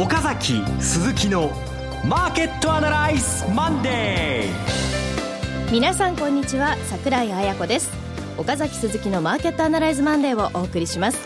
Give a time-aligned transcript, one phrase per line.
[0.00, 1.50] 岡崎鈴木の
[2.06, 7.92] マーケットアナライズマンデー皆さんこんにちは桜井彩子です。
[8.38, 11.18] 岡崎鈴木のマーケットアナライズマンデーをお送りします。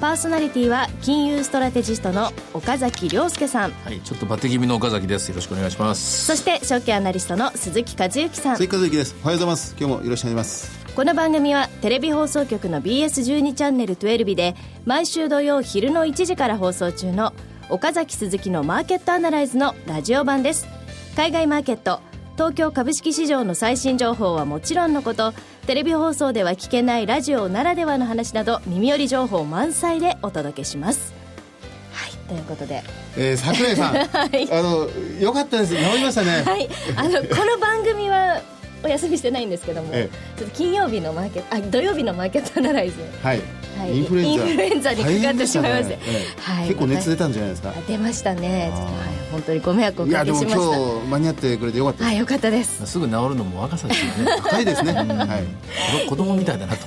[0.00, 3.72] パーソナリティは金融ストラテジストの岡崎良介さん。
[3.72, 5.28] はいちょっとバテ気味の岡崎です。
[5.28, 6.24] よろしくお願いします。
[6.24, 8.56] そして証券アナリストの鈴木一之さん。
[8.56, 9.14] 鈴木一之です。
[9.22, 9.76] おはようございます。
[9.78, 10.84] 今日もよろしくお願いします。
[10.94, 14.54] この番組はテレビ放送局の BS12 チャンネルトゥエルビで
[14.86, 17.34] 毎週土曜昼の1時から放送中の
[17.70, 20.66] 岡崎鈴木のマーケットアナライズのラジオ版です。
[21.16, 22.00] 海外マーケット
[22.34, 25.32] 東京株式市場の最新情報はもちろんのこと
[25.66, 31.14] テレビ放送では聞けないラジオならではの話など耳寄り情報満載でお届けします。
[31.92, 32.82] はいということで、
[33.16, 34.88] えー、桜井さん、 はい、あの
[35.20, 35.74] よかったです。
[35.74, 36.42] 治りましたね。
[36.42, 36.68] はい。
[36.96, 38.40] あのこの番組は
[38.84, 43.00] お休みしてないんですけども、ええ、ちょっと金曜日のマーケットあ土曜日のマーケットアナライズ。
[43.22, 43.40] はい。
[43.78, 44.92] はい、インフルエンザ。
[44.92, 46.02] にかかってしまいまして、ね。
[46.38, 47.72] はい、結構熱出たんじゃないですか？
[47.88, 50.46] 出ましたね、はい、本当にご迷惑をおかけしました。
[50.46, 52.86] いやでも今日間に合ってくれてよかったはいよかったです。
[52.86, 54.30] すぐ治るのも若さですよね。
[54.44, 56.08] 若いですね、 はい。
[56.08, 56.86] 子供みたいだなと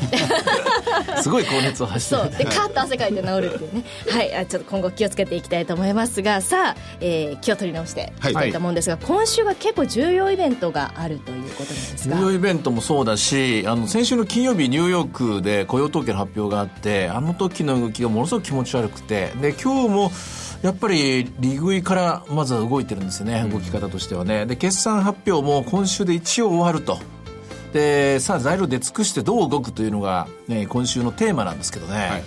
[1.22, 2.30] すごい高熱を発してそう。
[2.30, 3.84] でカーッと汗かいて治るっていうね。
[4.10, 4.36] はい。
[4.36, 6.42] あちょっと今後気をつけていきたいと思いますが。
[6.42, 20.12] さあ、えー、気を取り直していきたいと思うんですが、はい、今週は結構重要イベントがあるということなんです重要イベントもそうだしあの先週の金曜日ニューヨークで雇用統計の発表があってあの時の動きがものすごく気持ち悪くてで今日も
[20.62, 24.46] やっぱり利食いからまずは動いてるんですよね、動き方としてはね。
[24.46, 27.00] で、決算発表も今週で一応終わると。
[27.74, 31.94] で、さあ材料で尽くしてどう動くというのが、ね、今週のテーマなんですけどね。
[31.94, 32.24] はい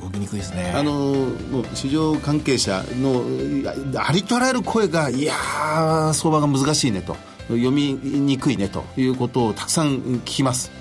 [0.00, 3.22] 動きにくいですねあのもう市場関係者の
[4.02, 5.34] ありとあらゆる声がいや
[6.14, 7.18] 相場が難しいねと
[7.56, 10.80] 読みにくいねということをたくさん聞きます。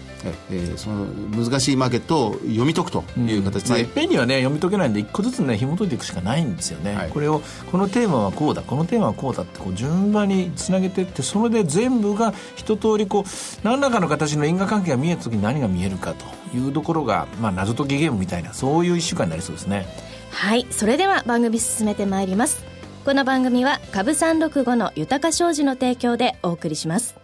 [0.52, 1.06] えー、その
[1.46, 13.24] 難しいマーケットを読み解くという形で、うんまあ、いっぺんにはね読み解けないんで一個ずつね紐解いていくしかないんですよね、はい、これをこのテーマはこうだこのテーマはこうだってこう順番につなげていってそれで全部が一通りこう
[13.64, 19.86] 何らかの形の因果関係が見えた時に何が見えるかというところが、まあ、謎解きゲームみたいなそういう一週間になりそうですね。
[20.32, 22.64] はいそれでは番組進めてまいります
[23.06, 27.16] この番組は株三六五の豊か商事の提供でお送りします。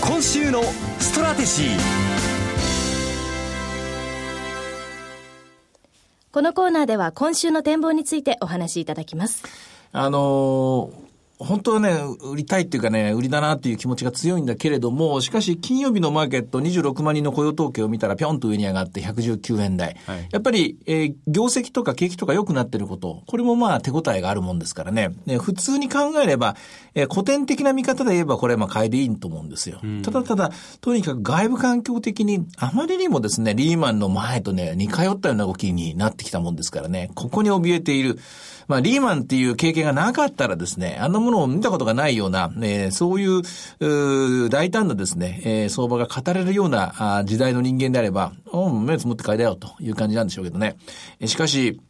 [0.00, 0.62] 今週の
[0.98, 1.66] ストラテジー。
[6.32, 9.44] このコーナーでは今週の展望についてお話しいただきます。
[9.92, 11.09] あのー
[11.40, 19.96] 本当はね、売りたいっていうかね、売りだなっていう気持ちが強いんだけれども、しかし金曜日のマーケット26万人の雇用統計を見たらぴょんと上に上がって119円台。
[20.06, 25.14] はい、やっぱり、えー、業績とか景気とか良くなってること、これもまあ手応えがあるもんですからね。
[25.24, 26.56] ね普通に考えれば、
[26.94, 29.80] えー、古典的な見方で言えばこれはまあ買いでいいと思うんですよ。
[29.82, 30.50] うん、ただただ、
[30.82, 38.18] とにかく外部環境的にあまりにもですね、リーマンの前とね、似通ったような動きになってきたもんですからね、ここに怯えている。
[38.70, 43.42] まあ、リーマンっていう経験がなかったらですね、あんなものを見たことがないような、えー、そういう、
[44.44, 50.76] う大胆なですね、えー、相場が語れるようなあ時代の人間であれば、うん、目つむって買いだよという感じなんでしょうけどね。
[51.24, 51.80] しかし、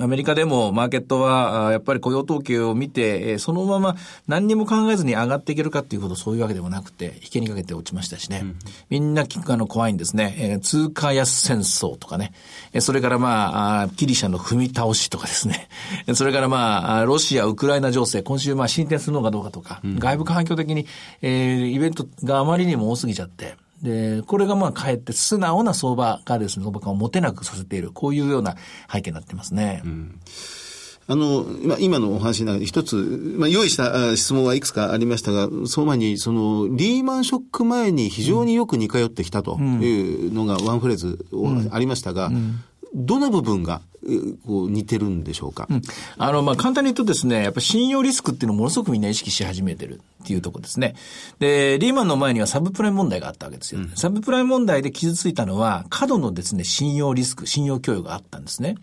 [0.00, 3.96] アメリカでもマーケットは、やっぱり雇用統計を見て、そのまま
[4.26, 8.40] 何にも考えずに上がっていけるかっていうほどそういうわけでもなくて、引けにかけて落ちましたしね。
[8.42, 8.58] うん、
[8.90, 10.58] みんなあの怖いんですね。
[10.62, 12.32] 通貨安戦争とかね。
[12.80, 15.68] それからまあ、ギリシャの踏み倒しとかですね。
[16.14, 20.86] それからまあ、ロシア、ウクライナ情勢、今週まあ進展するのかどうかとか、うん、外部環境的に、
[21.22, 23.54] えー、イベントがあまりにも多すぎちゃって、
[23.84, 28.56] で、これがまあかえって素直な相場がですね、相場感を持てなくさせている、こういうような
[28.90, 29.82] 背景になってますね。
[29.84, 30.20] うん。
[31.06, 32.96] あの、今今のお話の中で一つ、
[33.36, 41.26] まあ、用意した質問はいくつかありましたが、その前に、その、リーマンショック前に非常によく似通ってきたというのがワンフレーズ
[41.70, 42.34] ありましたが、うん。
[42.36, 42.64] うん。
[42.94, 43.82] どの部分が
[44.46, 45.82] こう似てるんでしょうか、うん、
[46.16, 50.94] あの、まあ、簡単に言うとですね、やっぱ信用リスクっていうのをものすごくみんな意識し始めてるっていうところですね。
[51.38, 53.80] で、リーマンの前にはサブプライム問題があったわけですよ。
[53.82, 58.76] うん、サブプライム問題で傷ついたのは、過度のですね、信用リスク、信用供与があったんですね。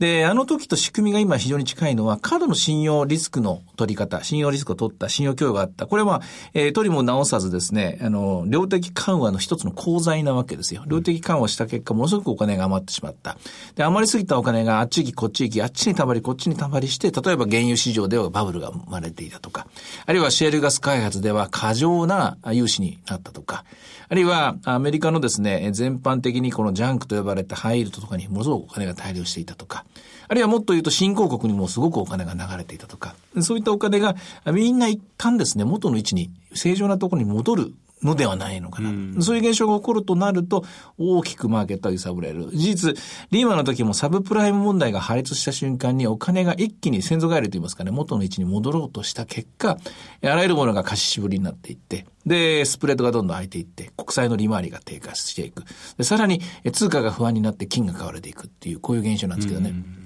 [0.00, 5.86] で、あの時と仕組みが今非常に近いのは、過度の信用リスクの取り方、信用リスクを取った信用供与があった。
[5.86, 6.22] これは、
[6.54, 10.82] えー、取りも直さずですね、あの、量的緩和の一つの功罪なわけですよ。
[10.86, 13.36] 量的緩和した結果、ものすごくお金が余ってしまった。
[13.76, 19.66] で、余りすぎたお金があっち行きこっち行き、あっちにたまりこっちにたまりして、例えば原油市場ではバブルが生まれていたとか、
[20.06, 23.64] あるいはシェールガス開発では過剰な融資になったとか、
[24.08, 29.84] あるいはアメリカのですね、全般的にこのジャンクと呼ばれたハイールドとかにものすごくお金が大量していたとか、
[30.26, 34.16] あるいはもっと言うと新興国にもすごくお金が流れていたとか、そういったお金が
[34.46, 38.90] みんな一旦ですね、元の位置に正常なところに戻るのではないのかな。
[38.90, 40.64] うん、そういう現象が起こるとなると、
[40.98, 42.48] 大きくマーケットは揺さぶれる。
[42.52, 42.94] 事実、
[43.30, 49.78] リーマンの時もサブプライム問題が破裂した瞬間にお金が一気に先祖返りといいますかね、元の位置に戻ろうとした結果、
[50.22, 55.64] あらゆるものが貸ししぶりになっていって、で、スプレッドがどんどん開いていって、国債の利回りが低下していく。
[55.96, 56.40] で、さらに、
[56.72, 59.70] 通貨が不安になって金が買われていくっていう、こういう現象なんですけどね。
[59.70, 60.00] うん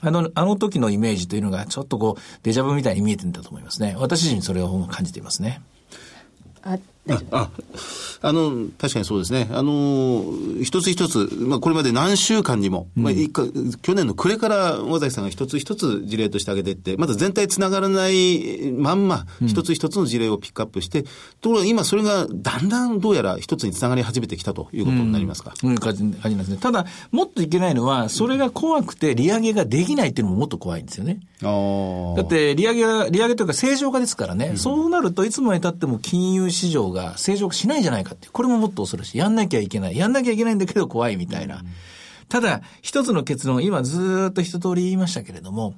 [0.00, 3.96] あの、あの時のイメージというのがちょっとこう、デジャブみたいに見えてるんだと思いますね。
[3.98, 5.60] 私自身それを感じていますね。
[6.62, 6.78] あ
[7.30, 7.50] あ
[8.20, 9.48] あの、確かにそうですね。
[9.52, 10.24] あの、
[10.62, 13.12] 一つ一つ、まあ、これまで何週間にも、うん、まあ、
[13.82, 21.04] 去年の暮れから尾崎さんが一つ一つ事例として挙げていって、まだ全体つながらないまんま、一つ一つの事例をピックアップして、うん、
[21.40, 25.54] ところが今それがだんだんどうやら一つにつながり始めてきたということになりますか？
[25.62, 26.56] うん、感じますね。
[26.56, 31.20] ただ、もっといけないのは、それが怖くて利上げができないっていうのももっと怖いんですよね。
[31.40, 39.18] だって、利上げは、利上げというか正常化ですからね、そうなるといつまでたっても金融市場が正常化しないんじゃないかって、これももっと恐ろしい。
[39.18, 39.96] やんなきゃいけない。
[39.96, 41.62] やんなきゃいけないんだけど怖いみたいな。
[42.28, 45.74] ただ、一つの結論、今ずっと一通り言いましたけれども、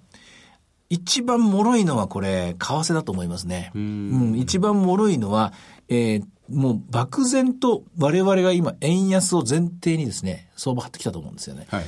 [0.88, 3.70] 一番脆いのはこれ、為替だと思いますね。
[3.74, 5.52] うん,、一番脆いのは、
[5.88, 11.66] えー、もう漠然と我々が今円安を前提にですね、相場張ってきたと思うんですよね。
[11.70, 11.84] はい。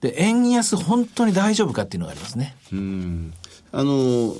[0.00, 2.56] で、円安本当に大丈夫かっていうのがありますね。
[2.72, 3.34] うん。
[3.72, 4.34] あの、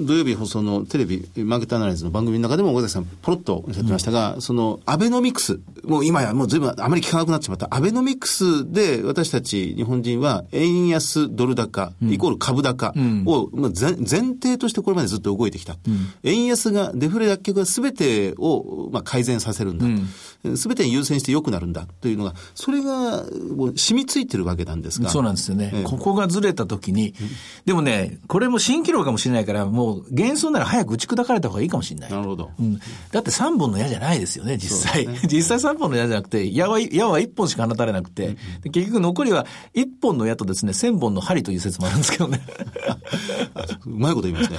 [0.00, 12.92] 土曜日放送のテレビ、マーケットアナライズの番組の中でも、小崎さん、ポロッとおっしゃってましたが、うん、その、アベノミクス、もう今やもう随分あまり聞かなくなってしまった、アベノミクスで私たち日本人は、円安ドル高、イコール株高
[13.24, 15.76] を、まあ、前提としてこれまでずっと動いてきた。
[15.86, 19.86] うん、円安が、デフレ脱却が全てを、まあ、改善させるんだ。
[20.56, 23.24] すべ、てに優先して良くなるんだというのが、それが
[23.54, 25.08] もう染みついてるわけなんですが。
[25.08, 25.70] そうなんですよね。
[25.72, 27.14] えー、ここがずれたときに、
[27.64, 32.10] でもね、これも蜃気楼かもしれないから、もう幻想なら早く打ち砕かれた方がいいかもしれない。
[32.10, 32.50] なるほど。
[32.58, 32.78] うん、
[33.10, 35.06] だって3本の矢じゃないですよね、実際。
[35.06, 42.40] ね、 実際3本の矢じゃなくて、矢は、矢は1本しか放たれなくて、うん、結局残りは1本の矢とですね、1000本の針という説もあるんですけどね。
[43.86, 44.58] うまいこと言いますね。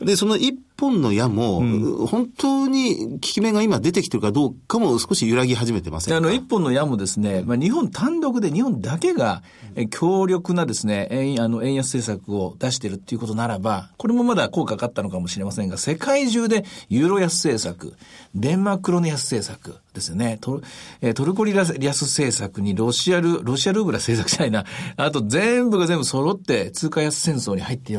[0.00, 9.42] で、その1本の矢も、うん、本当に効き目が今出てきてるかどうかも少し揺らぎ始めてますあの、一本の矢もですね、まあ、日本単独で日本だけが
[9.90, 17.94] 強力なですね、円あの円安政策を出しているっていうことならば、これもまだ効果があったのかもしれませんが、世界中でユーロ安政策、
[18.36, 20.38] デンマークロネ安政策、ですよね。
[20.40, 20.60] ト
[21.02, 24.64] ル,、トルコリラス政策にロシアル、ロシアルーブラ政策じゃないな。
[24.96, 27.94] あと全部が全部揃って通貨安戦争に入って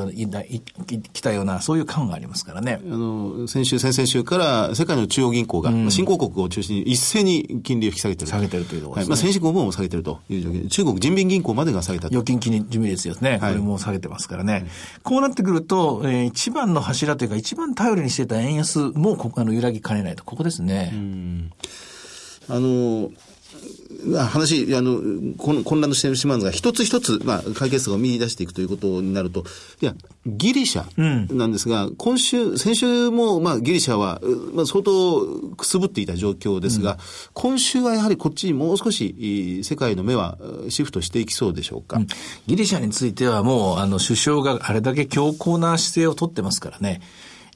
[1.12, 2.80] きたような、そういう感がありますからね。
[2.84, 8.32] あの、先週、先々週から世界の中央銀行が、うん、新興国を中心に一斉に金利を引き下げてる。
[8.32, 9.14] 下げてるというところですね。
[9.14, 13.32] はい、まあ先進国も下げてるという状況で、中国人民銀行までが下げた預金金利準備ですよね。
[13.32, 14.54] はい、これも下げてますからね。
[14.54, 14.66] はい、
[15.04, 20.24] こうなってくると、えー、一番の柱というか一番頼りにしてた円安もここあの揺らぎかねないと。
[20.28, 20.92] ここですね。
[20.94, 21.52] うん
[22.50, 23.12] あの、
[24.30, 25.02] 話、あの、
[25.38, 29.44] 混乱のしてしまうのが、一つ一つ、まあ、解決策を見出していくということになると、
[29.82, 29.96] いや、
[30.26, 34.22] ギリシャなんですが、うん、今週、先週も、まあ、ギリシャは、
[34.54, 35.26] まあ、相当
[35.58, 36.98] くすぶっていた状況ですが、うん、
[37.34, 40.38] 今週はやはりこっちにもう少し、世界の目は
[40.70, 41.98] シフトしていきそうでしょうか。
[41.98, 42.08] うん、
[42.48, 47.02] ギリシャについてはもう、あの、首相があれだけ強硬な姿勢を取ってますからね。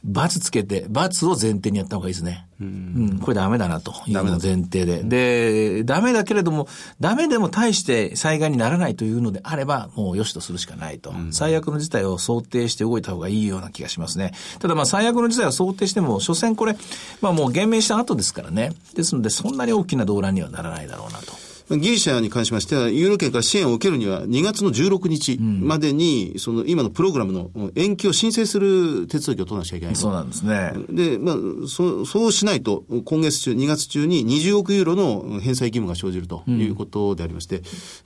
[0.03, 2.47] 罰つけて、罰を前提にやった方がいいですね。
[2.59, 5.03] うん、これダメだなというのを前提で。
[5.03, 6.67] で、ダメだけれども、
[6.99, 11.11] ダメでも大して災害にならないというのであれば、もう良しとするしかないと。
[11.11, 14.31] うん、最悪の事態を想定して動いた方がいいような気がしますね。
[14.59, 16.75] ただまあ最悪の事態を想定しても、所詮これ、
[17.21, 18.73] まあもう減免した後ですからね。
[18.95, 21.50] ですので、そんなに大きな動乱にはならないだろうなと。
[21.77, 29.95] ギリシャに関しましては、ユーロ圏から支援を受けるには、2月の16日までに、その今のプログラムの延期を申請する手続きを取らなきゃいけない。
[29.95, 30.73] そうなんですね。
[30.89, 31.35] で、まあ、
[31.67, 37.57] そそうしないと、今月中、2月中に20億ユーロの返済義務が生じるということでありまして、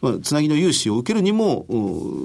[0.02, 1.66] うん、まあ、つなぎの融資を受けるにも、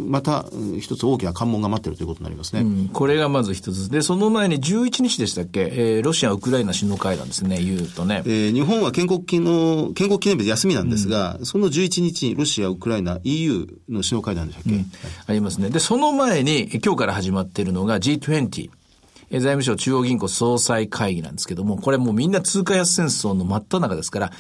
[0.09, 0.47] また
[0.81, 2.63] 一つ大きな関門が待っているということになりますね。
[2.63, 3.91] うん、これがまず一つ。
[3.91, 8.23] で、その前に11日でしたっけ、えー、ロシア、ウクライナ首脳会談ですね、言うとね。
[8.27, 14.87] えー、日本は建国記の、建国記念日で休みなんですが、うん、その11日にロシア、ウクライナ、EU の首脳会談でしたっけ、うん、
[15.27, 15.71] ありますね。
[15.71, 18.71] で、その前に、今日から始まっているのが G20。
[19.33, 24.33] 財務省中央銀行総裁会議なんですけども、これもうみんな通貨安戦争の真っ只中ですから、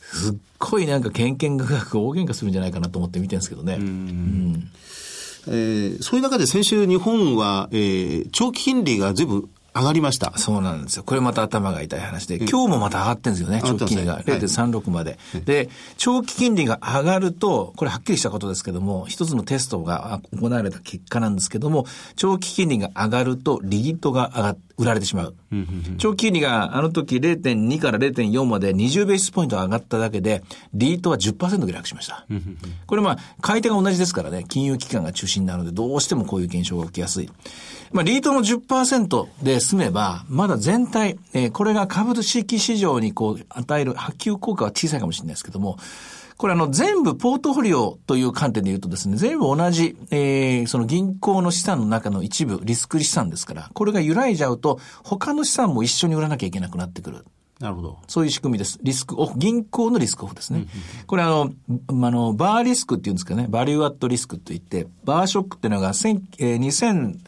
[0.00, 3.74] すっごいなんかけんけんがくがく大喧嘩するんじゃないかなと思って見てるんですけどね。
[3.74, 4.70] うんうん
[5.48, 10.36] えー、そういう中で先週日本は、えー、長期金利が随分上がりました。
[10.36, 11.04] そうなんですよ。
[11.04, 14.22] これまた頭が痛い話で、今日もまた上がってるんですよね、長期金利が。
[14.22, 25.34] 0.36まで、で、長期金利が上がると、これはっきりしたことですけども、一つのテストが行われた結果なんですけども、長期金利が上がると、リギットが上がって、売られてしまう。
[25.98, 30.42] 長期金利があの時0.2から0.4まで20ベースポイント上がっただけで、
[30.72, 32.26] リートは10%下落しました。
[32.86, 37.30] これまあ、買い手が同じですからね、金融機関が中心になるので、どうしてもこういう現象が起きやすい。
[37.92, 45.78] まあ、リートの10%で済めば、まだ全体、えー、これが株式市場にこう、与える波及効果は小さいかもしれないですけども、
[46.38, 57.24] これあの全部ポートフォリオという観点で言うとですね、全部同じ、えー、その銀行の資産の中の一部、リスク資産ですから、これが揺らいじゃうと、他の資産も一緒に売らなきゃいけなくなってくる。
[57.58, 57.98] なるほど。
[58.06, 58.78] そういう仕組みです。
[58.82, 60.66] リスクオフ、銀行のリスクオフですね。
[61.08, 61.50] これあの、
[61.88, 66.24] あの、バーリスクっていうんですかね、バリューアットリスクといって、バーショックっていうのが、えー、
[66.60, 67.18] 2000、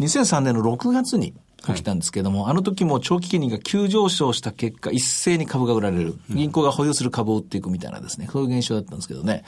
[0.00, 1.32] 2003年の6月に
[1.66, 6.14] 起きたんですけども、はい、あの時も長期金利が急上昇した結果、一斉に株が売られる。
[6.30, 9.44] 銀行が保有する株を売っていくみたいなですね、そういう現象だったんですけどね。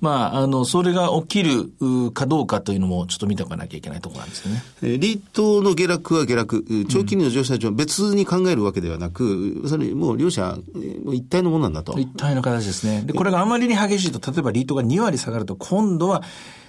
[0.00, 4.62] まあ、あの、それが起きるかどうかというのもちょっと見ておかなきゃいけないところなんですよね。
[4.82, 10.58] えリートの下落は下落、長期金利の上昇は別に考えるわけではなく、それもう両者、
[11.04, 11.98] もう一体のものなんだと。
[11.98, 13.02] 一体の形ですね。
[13.02, 16.22] で、これがあまりに激しいと、例えばリートが2割下がると、今度は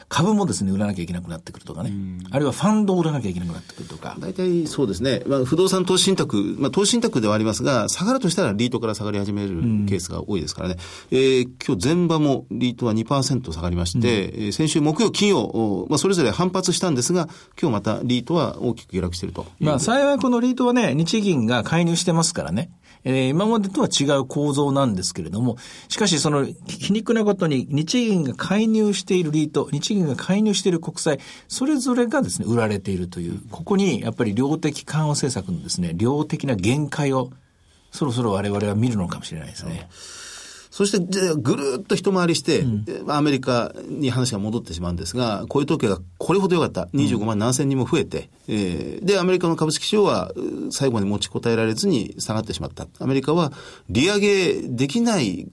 [0.10, 1.92] 株もですね、売らなきゃいけなくなってくるとかね。
[2.32, 4.16] あるいはファンドを売らなきゃいけなくなってくるとか。
[4.20, 5.22] 大体そうですね。
[5.28, 9.50] まあ、不動産投資信託、まあ、投資信託ではありますが、下がるとしたらリートから下がり始める
[9.88, 10.78] ケースが多いですからね。
[11.12, 17.28] えー、今日前場もリートは2%下がりまして、うん、先週木曜、金曜、まあ、それぞれ反発したんですが、
[17.60, 19.46] 今日またリートは大きく下落していると。
[19.60, 22.70] まあ、幸いこのリートはね、日銀が介入してますからね。
[23.04, 25.58] えー、今までとは違う構造なんですけれども、
[25.90, 37.32] しかしその皮肉なことに日銀が介入しているリート、日銀が介入している国債、それぞれがですね、売られているという、ここにやっぱり量的緩和政策のですね、量的な限界を
[37.92, 39.88] そろそろ我々は見るのかもしれないですね。
[40.12, 40.17] うん
[40.78, 46.84] そして、じゃぐるっと一回りして、うん、アメリカに話が戻ってしまうんですが、こういう統計がこれほど良かった。
[46.94, 50.32] 25万何千人も増えて、うん、えー、で、アメリカの株式市場は
[50.70, 52.86] 最後まで持ちこたえられずに下がってしまった。
[53.00, 53.54] アメリカは
[53.90, 55.48] 利上げできない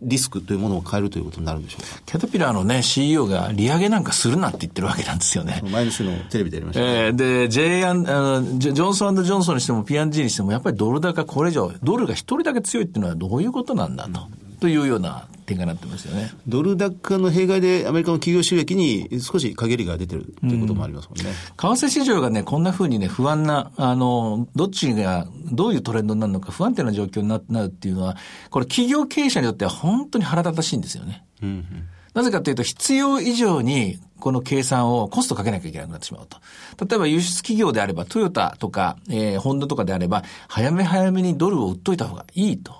[0.00, 2.00] リスクというものを変えるということになるんでしょうか？
[2.06, 5.60] キャタピラーのね、CEO が利上げなんかするなって言ってるわけなんですよね。
[5.70, 14.20] 前の週のテレビでやりました、ね、えー、で、J アン、あの、ジョンソンジョンソンにしても P&G にしても、やっぱりドル高これ以上、ドルが一人だけ強いっていうのはどういうことなんだと。
[14.42, 16.30] うんというような展開になってますよね。
[16.46, 21.24] ドル高の弊害でアメリカの企業収益に少し陰りが出てるということもありますもんね。
[21.28, 28.16] うん、為替市場がね、こんなふうにね、不安な、あの、どっちがどういうトレンドになるのか不安定な状況になるっていうのは、
[28.50, 31.24] これ企業経営者によっては本当に腹立たしいんですよね。
[31.42, 31.66] うんうん、
[32.14, 36.38] なぜかというと、必要以上にこの計算をコストかけなきゃいけなくなってしまうと。
[36.86, 42.79] 例えば輸出企業であれば、トヨタとか、えー、ホンダとかであれば、早め早めにドルを売っといた方がいいと。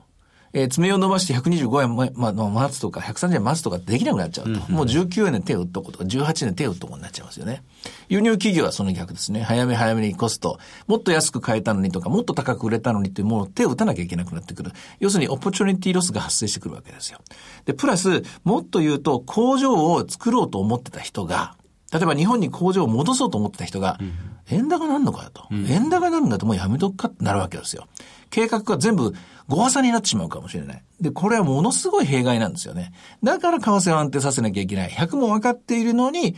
[0.52, 4.50] えー、爪を伸ばして125円、ま、ま、待つとか、130円待つとかできなくなっちゃうと。
[4.50, 7.62] うんうん、もう19円で手を打っとこうとか、18円で手を打っとこうになっちゃいますよね。
[8.08, 9.42] 輸入企業はその逆ですね。
[9.42, 14.72] 早め早めにコスト、もっと安く買えたのにとか、もっと高く売れたのにって、もう手を打たなきゃいけなくなってくる。
[14.98, 17.20] 要するに、オポチュニティロスが発生してくるわけですよ。
[17.64, 21.54] で、プラス、もっと言うと、工場を作ろうと思ってた人が、
[21.92, 24.12] 例えば日本に工場を戻そうと思ってた人が、うん、
[24.50, 27.86] 円高なんのかよと、うん、円高なんだともうやめとくかってなるわけですよ。
[28.30, 29.12] 計画が全部
[29.48, 30.82] ごわさになってしまうかもしれない。
[31.00, 32.92] で、これはものすごい弊害なんですよね。
[33.24, 34.90] だから為替を安定させなきゃいけない。
[34.90, 36.36] 100も分かっているのに、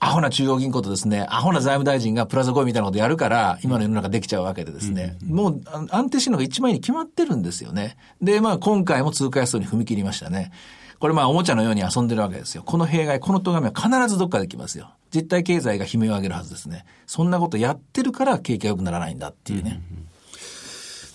[0.00, 7.96] アホな中央銀行とですね、アホな財務大臣がプラザ5みたいなことやるから、今の世の中できちゃうわけでですね、うんうん、もう安定してるのが一枚に決まってるんですよね。
[8.20, 10.52] で、まあ今回も通貨安に踏み切りましたね。
[11.00, 12.62] これまあおもちゃのように遊んでるわけですよ。
[12.62, 14.90] この弊害、この咎めは必ずどっかで来ますよ。
[15.12, 16.84] 実体経済が悲鳴を上げるはずですね。
[17.06, 19.82] そんなことやってるから景気が良くならないんだっていうね。
[19.92, 20.10] うん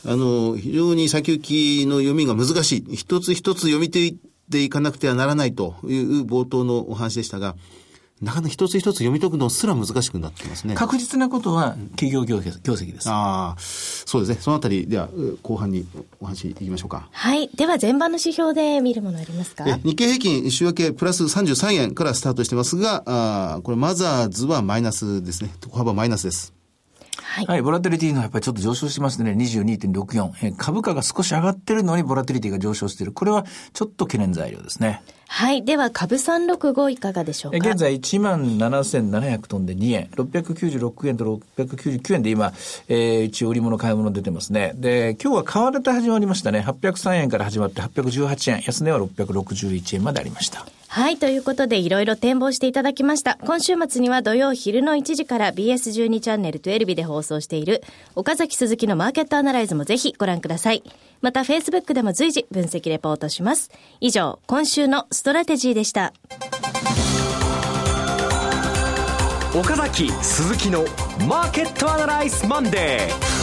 [0.07, 2.95] あの、非常に先行きの読みが難しい。
[2.95, 4.17] 一つ一つ読み解い
[4.51, 7.55] ていかなくてはならないという冒頭のお話でしたが、
[8.21, 10.73] なかなか一つ一つ読み解くのすら難しくなってますね。
[10.73, 13.09] 確実なことは企業業績です。
[13.09, 14.41] ああ、そうですね。
[14.41, 15.09] そのあたり、では
[15.43, 15.85] 後半に
[16.21, 17.09] お話いきましょうか。
[17.11, 17.49] はい。
[17.49, 19.65] では前場の指標で見るものありますか？
[19.83, 25.51] 日経平均週明けプラス33円からスタートしてますが、あこれマザーズはマイナスですね。
[25.69, 26.54] 小幅マイナスです。
[27.21, 27.61] はい、はい。
[27.61, 29.31] ボラテリティのやっぱりちょっと上昇してますね。
[29.31, 30.31] 22.64。
[30.43, 33.11] えー、株価が少し上がってるのにボラテリティが上昇している。
[33.11, 35.01] これはちょっと懸念材料ですね。
[35.27, 35.65] はい。
[35.65, 37.57] では、株365いかがでしょうか？
[37.57, 40.07] 現在17,700飛んで2円。
[40.15, 42.53] 696円と699円で今、
[42.87, 44.73] えー、一応売り物買い物出てますね。
[44.75, 46.59] で、今日は買われて始まりましたね。
[46.59, 48.61] 803円から始まって818円。
[48.65, 50.65] 安値は661円までありました。
[50.95, 51.17] はい。
[51.17, 53.37] ということで、いろいろ展望していただきました。
[53.41, 57.83] 今週末には土曜昼の1時から BS12 チャンネル12日で放送している
[58.15, 60.83] 岡崎鈴木のマーケットアナライズもぜひご覧ください。
[61.19, 63.71] また、Facebook でも随時分析レポートします。
[63.99, 66.13] 以上、今週のストラテジーでした。
[69.53, 70.85] 岡崎鈴木の
[71.27, 73.34] マーケットアナライズマンデーー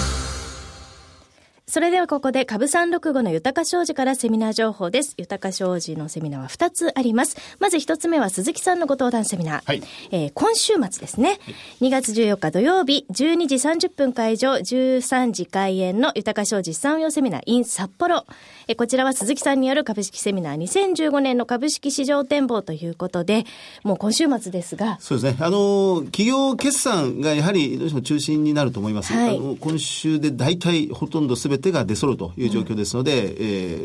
[1.73, 5.15] それではここで株三六五の豊か商事からセミナー情報です。
[5.17, 7.39] 豊か商事のセミナーは2つあります。
[7.61, 9.63] まず1つ目は鈴木さんのご登壇セミナー。
[9.65, 11.35] はい、えー、今週末ですね、は
[11.81, 13.55] い、2月14日土曜日12時
[13.87, 18.27] 30分会場13時開演の豊か商事資産運用セミナー in 札幌。
[18.69, 23.47] えー、こちらは鈴木さんによる株式セミナー2015年の株式市場展望ということで、
[23.83, 24.99] もう今週末ですが。
[25.01, 25.39] そうですね。
[25.43, 29.15] あの、企業決算がやはりどうしても中心になると思います。
[29.15, 33.35] はい、あの今週で大体ほとんど全ててが出揃うという状況ですので、うん、え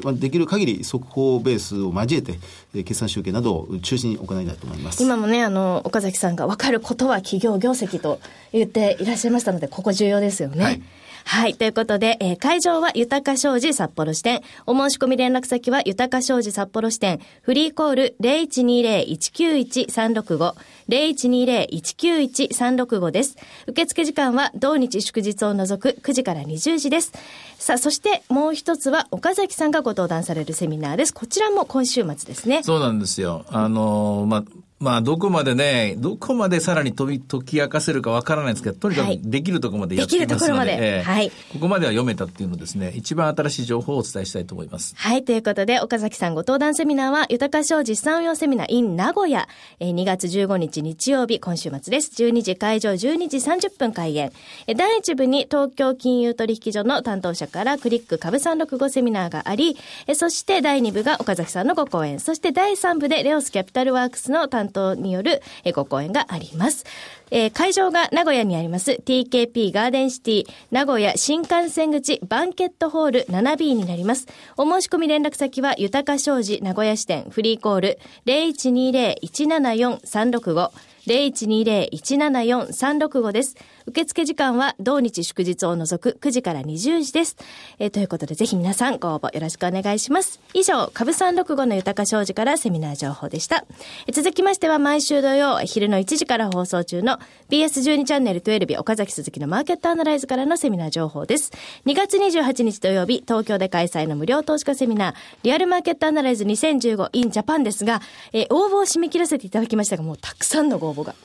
[0.02, 2.40] ー、まあ、できる限り速報ベースを交えて、
[2.76, 5.02] えー、決算集計などを中心に行いたいと思います。
[5.02, 8.20] 今もね、あの、岡崎さんが分かることは企業業績と
[8.52, 10.64] 言っていらっしゃいましたので、ここ重要ですよね。
[10.64, 10.82] はい
[11.28, 11.56] はい。
[11.56, 14.42] ということで、えー、会場は豊か商事札幌支店。
[14.66, 17.20] お申し込み連絡先は豊か商事札幌支店。
[17.42, 20.54] フリーコール0120-191-365。
[20.88, 23.36] 0120-191-365です。
[23.68, 27.12] 受付時間は同日祝日を除く9時から20時です。
[27.60, 31.14] さあ、そしてもう一つは岡崎さんがご登壇されるセミナーです。
[31.14, 32.64] こちらも今週末ですね。
[32.64, 33.44] そうなんですよ。
[33.50, 34.46] あのまあ、
[34.80, 41.32] まあ、どこまでね、どこまでさらに飛び、解き明かせるかわからないですけど、とにかくできるところまでやってますので、できるところまで、えー、はい。
[41.32, 44.94] ここまでは読めたっていうのですね、一番新しい情報をお伝えしたいと思います。
[44.96, 49.48] はい、ということで、岡崎さんご登壇セミナーは、豊か商事産業セミナー in 名古屋、
[49.80, 52.12] えー、2月15日日曜日、今週末です。
[52.22, 54.32] 12時会場、12時30分開演。
[54.68, 66.86] えー、第1部に東京金融取引所の担当者からクリック株365セミナーがあり、えー、そして第2部が岡崎さんのご講演、そして第3部でレオスキャピタルワークスの担当によるえご講演があります。
[67.30, 74.28] えー、会場が名古屋にあります TKP ガーデンシティ名古屋新幹線口バンケットホール 7B になります。
[74.56, 80.72] お申し込み連絡先は豊か商事名古屋支店フリーコール0120-174-365
[81.08, 83.56] 0120-174-365です。
[83.88, 87.38] 受付時間は同日祝日を除く9時から20時です。
[87.80, 90.42] えー、ということでぜひ皆さんご応募よろしくお願いします。
[90.54, 93.66] 以上、株三六五の豊か商事からセミナー情報でした。
[94.06, 97.18] えー、続きましては毎週土曜昼の1時から放送中の
[97.50, 101.54] BS12 チャンネル12日岡崎鈴木のマーケットアナライズからのセミナー情報です。
[101.86, 108.02] 2月28日土曜日、東京で開催の無料投資家セミナー、リアルマーケットアナライズ2015 in Japan ですが、
[108.34, 111.16] えー、応募を締め切らせていただきましたが、もうたくさんのご応募が。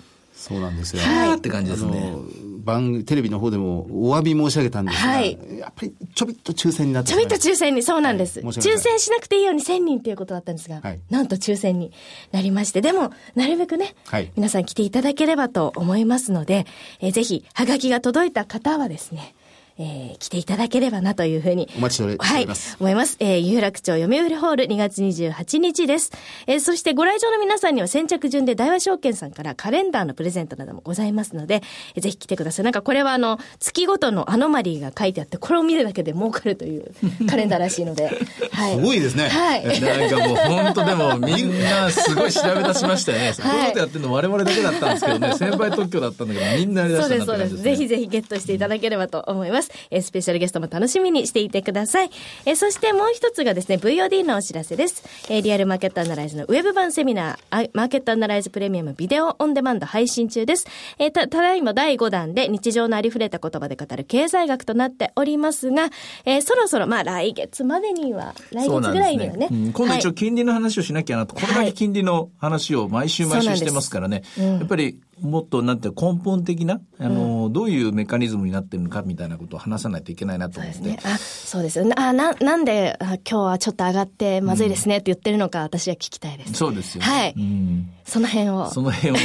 [0.42, 1.02] そうなんですよ。
[1.02, 1.38] はい。
[1.38, 2.16] って感じですね。
[2.64, 8.40] 番テレビの方でもお詫び申し上げたんですが、はい、やっぱりちょびっと抽選になってちょびっと抽選に、そうなんです。
[8.40, 11.92] はい、抽選しなくていいように1000人ということだったんですが、はい、なんと抽選に
[12.32, 16.66] なりまして、でも、なるべくね、はい、皆さん来ていただければと思いますので、
[17.00, 19.36] えー、ぜひ、はがきが届いた方はですね、
[19.82, 21.68] えー、来ていただければなというふうに。
[21.76, 22.32] お待ちしております。
[22.32, 22.46] はい。
[22.78, 23.16] 思います。
[23.18, 26.12] えー、有楽町読売ホール2月28日です。
[26.46, 31.62] えー、そしてご来場の皆さんには先着順で大和証券さんからカレンダーのプレゼントなどもございますので、
[31.96, 32.64] えー、ぜひ来てください。
[32.64, 36.92] なんかこれはあの、月ごとのアノマリーが書いてあって、これを見るだけで儲かるという
[37.28, 38.10] カレンダーらしいので。
[38.52, 38.76] はい。
[38.76, 39.28] すごいですね。
[39.28, 39.80] はい。
[39.80, 43.32] なんかもう本当でもみんなすごい調べ出しましたよね。
[43.32, 47.62] はい、こういうことやってるの我々だけだったんですけどね、先輩特許だったんだけど、みんなやりだしたんだそうです、そうです。
[47.62, 49.71] ぜひぜひゲットしていただければと思います。
[49.90, 52.10] えー、スペシャルゲストも楽しみにしていてください。
[52.46, 55.02] えー、そしてもう一つがですね、VOD のお知らせです。
[55.28, 60.66] えー、リアルマーケットアナライズのウェブ版セミナー、マーケットアナライズプレミアムビデオオンデマンド配信中です。
[60.98, 65.90] えー、た、ただいま第5弾で日常のありふれた言葉で語る経済学となっておりますが、
[66.24, 69.48] えー、そろそろ、まあ来月までには、来月ぐらいにはね。
[69.48, 74.22] ねうん、今度一応金利の話をしなきゃなと、はい、これだけ金利の話を毎週毎週してますからね。
[74.38, 80.78] うん、やっぱりもっとなんて根本的な、あの、うん、どういうメカニズムになってるのかみたいなことを話さないといけないなと思って。
[80.78, 81.12] そうですね。
[81.12, 81.94] あ、そうですよね。
[81.96, 86.54] あ、な、なんであ今日はちょっと上がってまずいですねって言ってるのか、うん、私は聞きたいです。
[86.54, 87.06] そうですよ、ね。
[87.06, 87.34] はい。
[87.36, 88.70] うんその辺を。
[88.70, 89.20] その辺をね、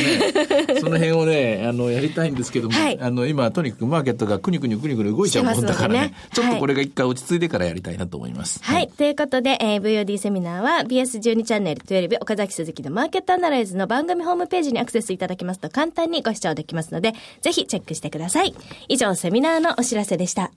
[0.79, 8.59] その辺をね、あの、やりたいんですけども、はい、あの、今、とにかくマーケットがくにくにくにくに動いちゃうもんだからね、ねちょっとこれが一回落ち着いてからやりたいなと思います。
[8.63, 8.75] はい。
[8.77, 18.53] はい、ということで、えー、VOD セミナーは BS12 チャンネル12岡崎鈴木のマーケットアナライズの番組ホームページにアクセスいただきますと簡単にご視聴できますので、ぜひチェックしてください。
[18.87, 20.51] 以上、セミナーのお知らせでした。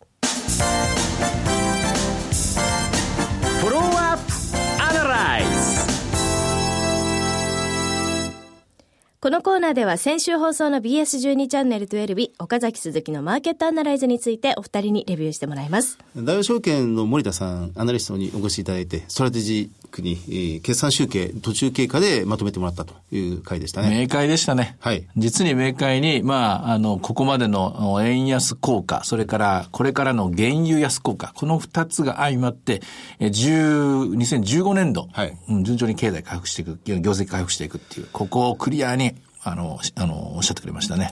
[9.22, 15.98] このコーナーでは先週放送の BS12 チャンネルトゥエルビ、岡崎鈴木のマーケットアナライズについてお二人にレビューしてもらいます。
[16.16, 24.00] 大和証券の森田さん、アナリストにお越しいただいて、ストラテジーに、えー、決算集計、途中経過でまとめてもらったという回でしたね。
[24.00, 24.76] 明快でしたね。
[24.80, 25.06] はい。
[25.16, 32.80] 実に明快に、まあ、あの、ここまでの円安効果、それからこれからの原油安効果、この二つが相まって、
[33.18, 41.10] えー、2015年度、はい、うん、順調に経済回復していく、業績回復していくっていう、ここをクリアにあの、あの、おっしゃってくれましたね。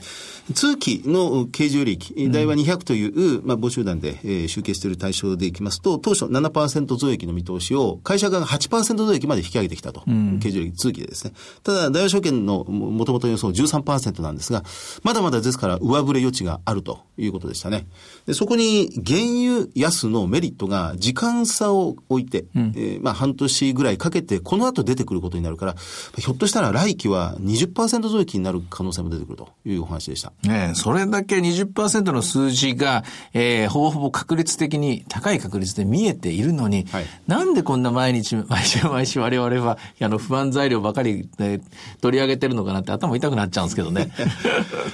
[0.53, 10.03] 通期の経常利益、大和200という、まあ、募集団で、えー、集計している対象でいきますと、当初7%増益の見通しを、会社側が8%増益まで引き上げてきたと。
[10.07, 11.33] うん、経常利益通期でですね。
[11.63, 14.63] ただ、大和証券のもともと予想13%なんですが、
[15.03, 17.85] まだまだですから上振れ余地があるということでしたね。
[18.25, 25.75] でそこに原油安のメリットが時間差を置いて、うん、えー、まあ、半年ぐらいかけて、この後出てくることになるから、
[26.17, 30.31] ひょっとしたら来期は20%増益になる可能性も出てくるというお話でした。
[30.43, 41.61] ねそれだけ20%の数字が、えー、ほぼほぼ確率的に高い確率で見えているのに、はい、なんでこんな毎日、 毎週毎週我々は、あの、不安材料ばかり、ね、
[42.01, 44.11] 取り上げてるのかなって頭痛くなっちゃうんですけどね。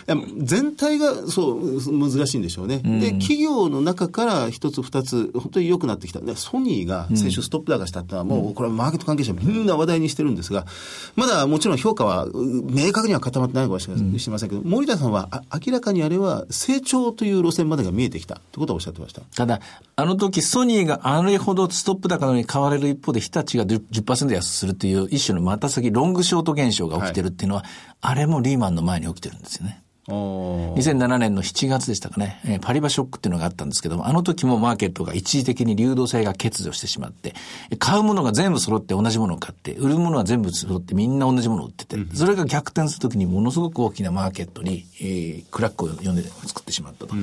[0.39, 2.81] 全体がそう、難しいんでしょうね。
[2.83, 6.19] うん、で、企業の中から一つ二つ、本当に良くなってきた。
[6.35, 10.65] ソニーが先週ストップ高したってのは、もう、これはマーケット関係者みんな話題にしてるんですが、
[11.15, 19.21] まだもちろん評価は明確には固まってないかもしれませんけど、うん、森田さんはあ明らかにあれは成長という路線までが見えてきたということをおっしゃってました。
[19.35, 19.61] ただ、
[19.95, 27.71] あの時ソニーがあれほどストップ高のに買われる一方で日立が 10%, 10安するという一種のまた先ロングショート現象が起きてるっていうのは、はい、
[28.01, 29.84] あれもリーマンの前に起きてるんですよね。
[30.07, 37.33] 2007年の7月でしたかね、えー、パリバショックっていうのがあったんですけども、あの時もマーケットが一時的に流動性が欠如してしまって、
[37.79, 47.15] 買うものが全部揃って同じものを買って、売るものは全部揃ってみんな同じものを売ってて、それが逆転する時にものすごく大きなマーケットに、えー、クラックを呼んで作ってしまったと。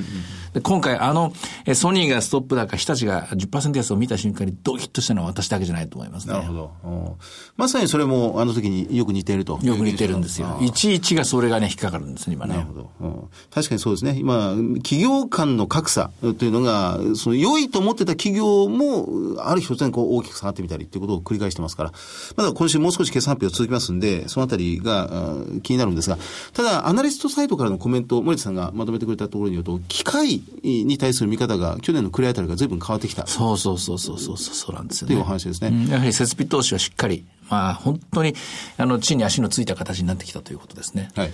[0.53, 1.31] で今回あの、
[1.75, 6.33] ソニーがストップ高、日立が10%安を見た瞬間にドキッとしたのは私だけじゃないと思いますね。
[6.33, 7.17] なるほど。
[7.55, 9.57] まさにそれもあの時によく似ていると。
[9.63, 10.59] よく似てるんですよ。
[10.61, 12.65] いちいちがそれがね、引っかかるんですね、今ね。
[12.73, 13.29] なるほど。
[13.51, 14.15] 確かにそうですね。
[14.17, 21.93] 今、企業間の格差というのが、その良いと思ってた企業も、ある日突然こう大きく下がってみたりっていうことを繰り返してますから、
[22.35, 26.17] まだ今週もう少し決算発表続きますんで、そのあたりが気になるんですが、
[26.53, 33.27] ただ、アナリストサイトからのコメント、森田さんがまとめてくれたところによると、機械に対する見方が去年の暮れあたりが随分変わってきた。
[33.27, 35.15] そうそうそうそうそうそうなんですよね。
[35.15, 35.69] というお話ですね。
[35.69, 38.35] うん、やはり設備投資はしっかり、まあ本当に、
[38.77, 41.09] あの、地に足のついた形になってきたということですね。
[41.15, 41.33] はい。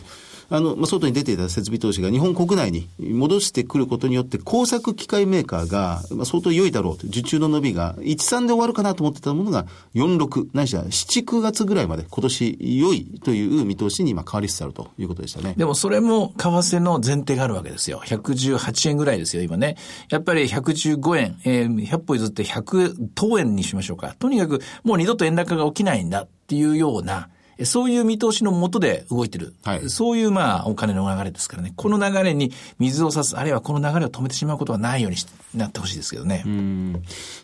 [0.50, 15.54] あの、まあ、外に出ていた設備投資が日本国内に戻してくることによって、工作機械メーカーが、まあ、相当良いだろうと、受注の伸びが、1、3で終わるかなと思ってたものが、4、6、ないしは7、9月ぐらいまで今年良いという見通しに今変わりつつあるということでしたね。
[15.58, 18.02] でもそれも為替の前提があるわけですよ。
[18.06, 19.78] 118円ぐらいですよ、今ね。
[20.10, 24.16] やっぱり115円、えー、100歩譲って100等円にしましょうか。
[24.20, 27.30] とにかくもう二度と円高が起きないんだっていうような、
[27.66, 29.54] そういう見通しのもとで動いてる。
[29.64, 31.74] はい、そういうまあお金の流れですからね。
[31.76, 35.18] この流れに水を差す、あるいはこの流れを止めてしまうことはないように
[35.54, 36.44] なってほしいですけどね。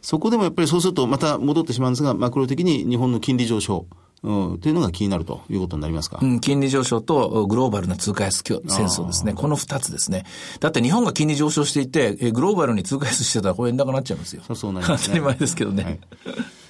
[0.02, 3.86] そこでもやっぱりそうするとまた戻ってしまうんですが、マクロ的に日本の金利上昇。
[4.24, 9.34] うん、というのが気になるということになりますか、うん、金利上昇とグローバルな通貨安戦争ですね。
[9.34, 10.26] この二つですね。
[10.60, 14.42] だって日本が金利上昇していて、グローバルに通貨安してたらこれ円高になっちゃいますよ。
[14.48, 15.84] そうそうなります、ね、 当たり前ですけどね。
[15.84, 16.00] はい、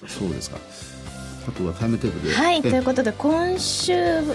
[0.07, 0.57] そうですか。
[1.47, 2.35] あとはタイムテーブルで。
[2.35, 3.93] はい、ということで、今週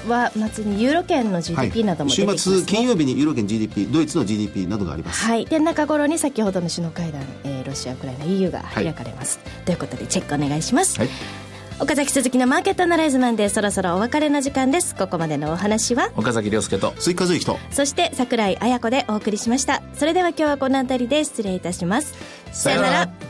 [0.08, 5.24] は末にユーロ圏の GDP なども出てきます、ね、週末、金曜日にユーロ圏 GDP、ドイツの GDP などがあります。
[5.24, 10.98] はい、で中頃に先ほどの首脳会談、えー、ロシア、ウクライナ、EU が開かれます、はい、ということで、チェックお願いします。
[10.98, 11.08] はい。
[11.80, 14.94] 岡崎鈴木のマーケットアナライズマンでそろそろお別れの時間です。
[14.94, 16.10] ここまでのお話は？
[16.14, 17.58] 岡崎亮介と追加随と。
[17.70, 19.82] そして櫻井彩子でお送りしました。
[19.94, 22.12] それでは今日はこの辺りで失礼いたします。
[22.52, 23.29] さよなら